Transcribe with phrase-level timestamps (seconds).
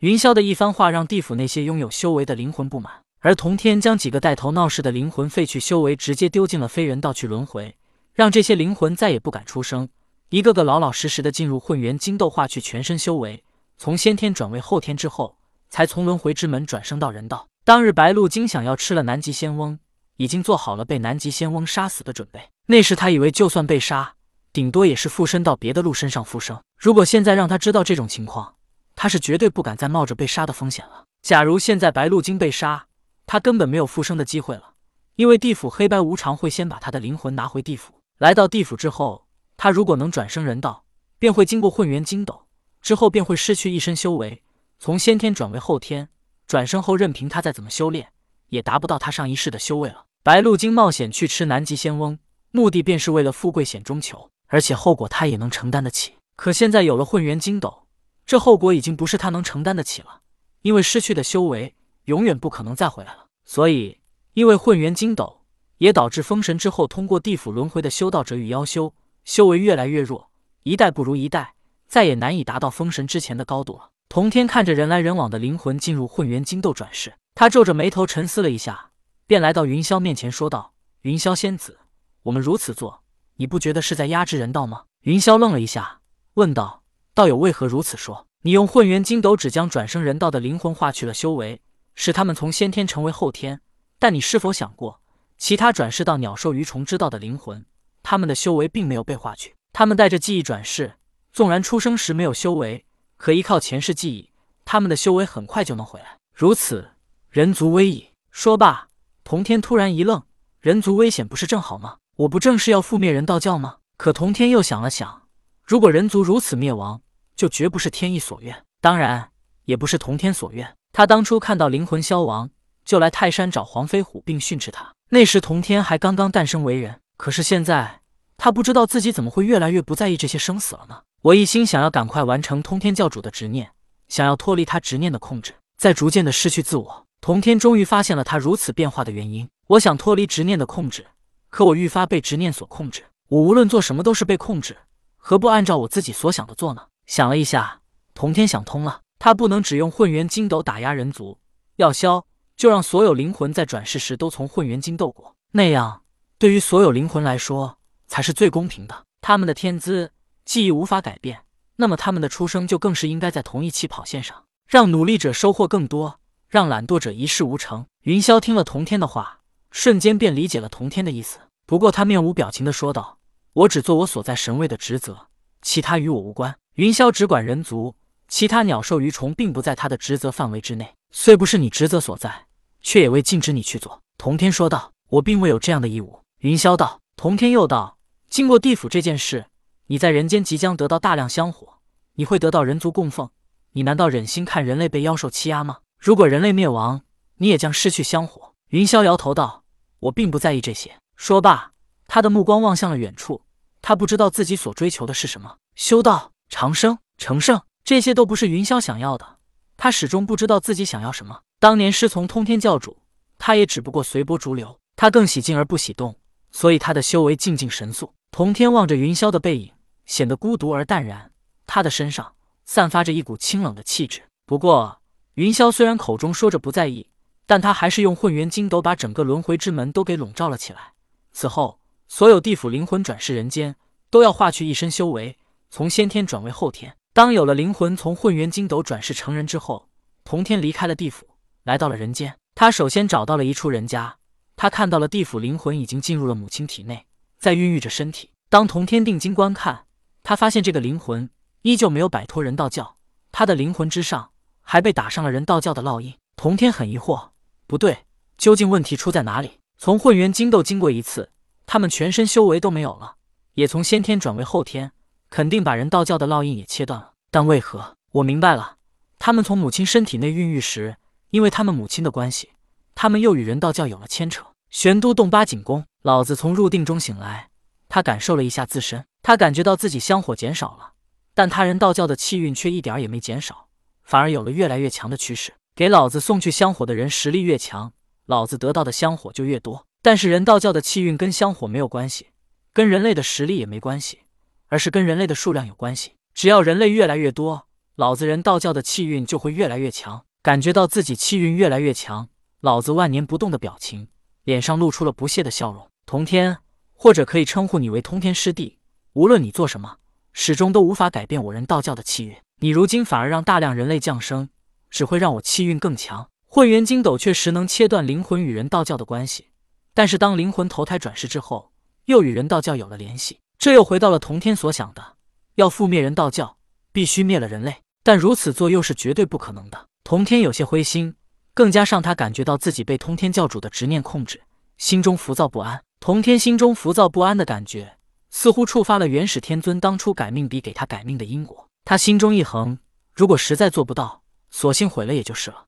[0.00, 7.74] 云霄的一番话让地府那些拥有修为的灵魂不满，而童天将几个带头闹事的灵魂废去修为，直接丢进了非人道去轮回，
[8.12, 9.88] 让这些灵魂再也不敢出声，
[10.28, 13.42] 一个个老老实实的进入混元金斗化去全身修为，
[13.78, 15.38] 从先天转为后天之后，
[15.70, 17.48] 才从轮回之门转生到人道。
[17.64, 19.78] 当日白鹿精想要吃了南极仙翁，
[20.18, 22.38] 已经做好了被南极仙翁杀死的准备。
[22.66, 24.12] 那时他以为就算被杀，
[24.52, 26.60] 顶多也是附身到别的鹿身上复生。
[26.78, 28.55] 如果现在让他知道这种情况，
[28.96, 31.04] 他是绝对不敢再冒着被杀的风险了。
[31.22, 32.86] 假如现在白鹿精被杀，
[33.26, 34.72] 他根本没有复生的机会了，
[35.14, 37.92] 因为地府黑白无常会先把他的灵魂拿回地府。
[38.18, 40.84] 来到地府之后，他如果能转生人道，
[41.18, 42.46] 便会经过混元金斗，
[42.80, 44.42] 之后便会失去一身修为，
[44.78, 46.08] 从先天转为后天。
[46.46, 48.12] 转生后，任凭他再怎么修炼，
[48.48, 50.06] 也达不到他上一世的修为了。
[50.22, 52.18] 白鹿精冒险去吃南极仙翁，
[52.52, 56.14] 目的便是为了富贵险中求，而且后果他也能承担得起。
[56.36, 57.85] 可现在有了混元金斗，
[58.26, 60.20] 这后果已经不是他能承担得起了，
[60.62, 63.26] 因为失去的修为永远不可能再回来了。
[63.44, 64.00] 所以，
[64.34, 65.42] 因为混元金斗，
[65.78, 68.92] 也导致封神之后通过地府轮回的修道者与妖修，
[69.24, 70.30] 修为越来越弱，
[70.64, 71.54] 一代不如一代，
[71.86, 73.90] 再也难以达到封神之前的高度了。
[74.08, 78.90] 童天看着人来人往的灵魂进入混元金斗转世，他皱着眉头沉思了一下，
[79.26, 81.78] 便来到云霄面前说道：“云霄仙子，
[82.22, 83.02] 我们如此做，
[83.36, 86.00] 你不觉得是在压制人道吗？”云霄愣了一下，
[86.34, 86.82] 问道
[87.16, 88.26] ：“道友为何如此说？
[88.42, 91.62] 你用混元金斗只将转生人道的灵魂化去了修为，
[91.94, 93.62] 使他们从先天成为后天。
[93.98, 95.00] 但你是否想过，
[95.38, 97.64] 其他转世到鸟兽鱼虫之道的灵魂，
[98.02, 100.96] 他们的修为并没有被化去，他们带着记忆转世，
[101.32, 102.84] 纵然出生时没有修为。”
[103.16, 104.30] 可依靠前世记忆，
[104.66, 106.18] 他们的修为很快就能回来。
[106.34, 106.90] 如此，
[107.30, 108.10] 人族危矣。
[108.30, 108.88] 说罢，
[109.24, 110.22] 童天突然一愣
[110.60, 111.96] ：“人族危险不是正好吗？
[112.16, 115.22] 我不正是要覆灭人道教吗？”可童天又想了想，
[115.64, 117.00] 如果人族如此灭亡，
[117.36, 119.28] 就绝不是天意所愿，当然
[119.66, 120.74] 也不是童天所愿。
[120.92, 122.48] 他当初看到灵魂消亡，
[122.84, 124.92] 就来泰山找黄飞虎并训斥他。
[125.10, 128.00] 那时童天还刚刚诞生为人，可是现在
[128.38, 131.02] 他不知道自己怎么会越来越不在意这些生死了呢？
[131.22, 133.70] 我一心想要赶快完成通天教主的执念，
[134.08, 137.06] 想要脱离他执念的控制，在逐渐的失去自我。
[137.20, 139.48] 童天终于发现了他如此变化的原因。
[139.68, 141.06] 我想脱离执念的控制，
[141.50, 143.04] 可我愈发被执念所控制。
[143.28, 144.76] 我无论做什么都是被控制，
[145.16, 146.82] 何不按照我自己所想的做呢？
[147.06, 147.80] 想了一下，
[148.14, 151.38] 童天想通了，他不能只用混元金斗打压人族，
[151.76, 156.02] 要消就让所有灵魂在转世时都从混元金斗过，那样
[156.38, 159.04] 对于所有灵魂来说才是最公平的。
[159.20, 160.12] 他们的天资。
[160.44, 161.40] 记忆无法改变，
[161.74, 167.84] 那么他们的出生就更是应该在同一起跑线上，让努力者收获更多，让懒惰者一事无成。
[168.02, 169.40] 云霄听了童天的话，
[169.72, 171.40] 瞬间便理解了童天的意思。
[171.66, 173.18] 不过他面无表情的说道
[173.54, 175.26] ：“我只做我所在神位的职责，
[175.62, 177.96] 其他与我无关。”云霄只管人族，
[178.28, 180.94] 其他鸟兽鱼虫并不在他的职责范围之内。
[181.10, 182.48] 虽不是你职责所在，
[182.82, 184.02] 却也未禁止你去做。
[184.18, 187.96] 童天说道：“我并未有这样的义务。”云霄道：“童天又道，
[188.28, 189.46] 经过地府这件事。”
[189.88, 191.78] 你在人间即将得到大量香火，
[192.16, 193.30] 你会得到人族供奉。
[193.72, 195.78] 你难道忍心看人类被妖兽欺压吗？
[195.98, 197.00] 如果人类灭亡，
[197.36, 198.52] 你也将失去香火。
[198.68, 199.64] 云霄摇头道
[200.00, 201.72] ：“我并不在意这些。”说罢，
[202.06, 203.40] 他的目光望向了远处。
[203.80, 209.38] 他不知道自己所追求的是什么，修道、长生、成圣，这些都不是云霄想要的。
[209.76, 211.40] 他始终不知道自己想要什么。
[211.58, 212.98] 当年师从通天教主，
[213.38, 214.78] 他也只不过随波逐流。
[214.96, 216.16] 他更喜静而不喜动，
[216.50, 218.14] 所以他的修为静静神速。
[218.30, 219.72] 童天望着云霄的背影。
[220.06, 221.32] 显得孤独而淡然，
[221.66, 222.34] 他的身上
[222.64, 224.22] 散发着一股清冷的气质。
[224.46, 225.02] 不过，
[225.34, 227.10] 云霄虽然口中说着不在意，
[227.44, 230.92] 但他还是用混元金斗把整个轮回之门都给笼罩了起来。
[231.32, 233.74] 此后，所有地府灵魂转世人间，
[234.08, 235.36] 都要化去一身修为，
[235.70, 236.96] 从先天转为后天。
[237.12, 239.88] 当有了灵魂从混元金斗转世成人之后，
[240.24, 241.26] 童天离开了地府，
[241.64, 242.36] 来到了人间。
[242.54, 244.16] 他首先找到了一处人家，
[244.54, 247.06] 他看到了地府灵魂已经进入了母亲体内，
[247.38, 248.30] 在孕育着身体。
[248.48, 249.84] 当童天定睛观看。
[250.22, 251.30] 他发现这个灵魂
[251.62, 252.96] 依旧没有摆脱人道教，
[253.30, 256.16] 他的灵魂之上还被打上了人道教的烙印。
[256.34, 257.28] 童天很疑惑，
[257.68, 259.60] 不对，究竟问题出在哪里？
[259.78, 261.30] 从混元金斗经过一次，
[261.64, 263.18] 他们全身修为都没有了，
[263.54, 264.90] 也从先天转为后天，
[265.30, 267.12] 肯定把人道教的烙印也切断了。
[267.30, 267.96] 但为何？
[268.12, 268.76] 我明白了，
[269.18, 270.96] 他们从母亲身体内孕育时，
[271.30, 272.50] 因为他们母亲的关系，
[272.94, 274.44] 他们又与人道教有了牵扯。
[274.70, 277.50] 玄都洞八景宫，老子从入定中醒来，
[277.88, 279.04] 他感受了一下自身。
[279.22, 280.92] 他感觉到自己香火减少了，
[281.34, 283.68] 但他人道教的气运却一点也没减少，
[284.02, 285.52] 反而有了越来越强的趋势。
[285.74, 287.92] 给老子送去香火的人实力越强，
[288.24, 289.84] 老子得到的香火就越多。
[290.00, 292.28] 但是人道教的气运跟香火没有关系，
[292.72, 294.20] 跟人类的实力也没关系，
[294.68, 296.12] 而是跟人类的数量有关系。
[296.34, 300.24] 只要人类越来越多，老子人道教的气运就会越来越强。
[300.42, 302.28] 感觉到自己气运越来越强，
[302.60, 304.08] 老子万年不动的表情，
[304.44, 305.90] 脸上露出了不屑的笑容。
[306.04, 306.58] 童天，
[306.92, 308.78] 或者可以称呼你为通天师弟。
[309.14, 309.96] 无论你做什么，
[310.32, 312.36] 始终都无法改变我人道教的气运。
[312.60, 314.48] 你如今反而让大量人类降生，
[314.88, 316.28] 只会让我气运更强。
[316.48, 319.48] 混元金斗确实能切断灵魂与人道教的关系，
[319.92, 321.72] 但是当灵魂投胎转世之后，
[322.04, 325.16] 又与人道教有了联系，这又回到了童天所想的，
[325.54, 326.56] 要覆灭人道教，
[326.92, 327.82] 必须灭了人类。
[328.02, 329.88] 但如此做又是绝对不可能的。
[330.04, 331.16] 童天有些灰心，
[331.54, 334.42] 更加让他感觉到自己被通天教主的执念控制，
[334.78, 335.82] 心中浮躁不安。
[335.98, 337.96] 童天心中浮躁不安的感觉，
[338.30, 341.68] 似乎触发了元始天尊当初改命笔给他改命的因果。
[341.84, 342.78] 他心中一横，
[343.12, 345.66] 如果实在做不到，索性毁了也就是了。